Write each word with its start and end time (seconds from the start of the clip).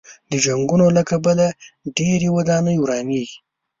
د 0.31 0.33
جنګونو 0.45 0.85
له 0.97 1.01
کبله 1.09 1.45
ډېرې 1.97 2.27
ودانۍ 2.35 2.75
ورانېږي. 2.79 3.37